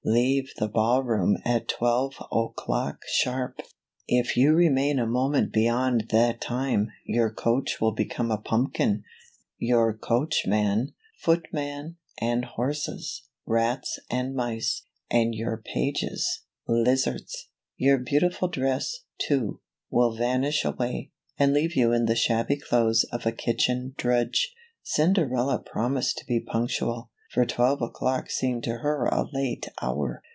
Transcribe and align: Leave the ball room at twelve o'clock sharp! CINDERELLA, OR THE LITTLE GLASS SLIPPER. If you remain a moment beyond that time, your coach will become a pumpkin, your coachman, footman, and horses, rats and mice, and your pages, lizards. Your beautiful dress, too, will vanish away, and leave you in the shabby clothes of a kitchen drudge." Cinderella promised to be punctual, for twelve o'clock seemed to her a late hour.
Leave 0.03 0.49
the 0.57 0.67
ball 0.67 1.03
room 1.03 1.37
at 1.45 1.67
twelve 1.67 2.15
o'clock 2.31 3.03
sharp! 3.05 3.61
CINDERELLA, 3.61 3.61
OR 3.61 3.61
THE 3.61 4.15
LITTLE 4.15 4.23
GLASS 4.23 4.33
SLIPPER. 4.33 4.33
If 4.33 4.37
you 4.37 4.53
remain 4.55 4.99
a 4.99 5.05
moment 5.05 5.53
beyond 5.53 6.05
that 6.09 6.41
time, 6.41 6.89
your 7.05 7.29
coach 7.31 7.79
will 7.79 7.91
become 7.91 8.31
a 8.31 8.39
pumpkin, 8.39 9.03
your 9.59 9.93
coachman, 9.95 10.93
footman, 11.19 11.97
and 12.19 12.45
horses, 12.45 13.25
rats 13.45 13.99
and 14.09 14.33
mice, 14.33 14.81
and 15.11 15.35
your 15.35 15.61
pages, 15.63 16.45
lizards. 16.67 17.49
Your 17.77 17.99
beautiful 17.99 18.47
dress, 18.47 19.01
too, 19.19 19.61
will 19.91 20.15
vanish 20.17 20.65
away, 20.65 21.11
and 21.37 21.53
leave 21.53 21.75
you 21.75 21.93
in 21.93 22.05
the 22.05 22.15
shabby 22.15 22.57
clothes 22.57 23.03
of 23.11 23.27
a 23.27 23.31
kitchen 23.31 23.93
drudge." 23.97 24.55
Cinderella 24.81 25.59
promised 25.59 26.17
to 26.17 26.25
be 26.25 26.39
punctual, 26.39 27.11
for 27.29 27.45
twelve 27.45 27.81
o'clock 27.81 28.29
seemed 28.29 28.61
to 28.61 28.79
her 28.79 29.05
a 29.05 29.23
late 29.33 29.65
hour. 29.81 30.21